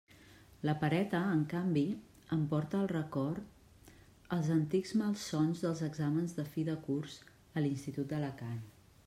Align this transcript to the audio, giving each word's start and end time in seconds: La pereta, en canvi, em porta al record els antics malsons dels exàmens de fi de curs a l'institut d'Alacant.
La 0.67 0.73
pereta, 0.83 1.19
en 1.33 1.43
canvi, 1.51 1.83
em 2.37 2.45
porta 2.53 2.79
al 2.79 2.89
record 2.93 3.93
els 4.39 4.49
antics 4.57 4.95
malsons 5.03 5.63
dels 5.67 5.85
exàmens 5.91 6.35
de 6.41 6.49
fi 6.57 6.67
de 6.73 6.77
curs 6.89 7.21
a 7.55 7.67
l'institut 7.67 8.11
d'Alacant. 8.15 8.61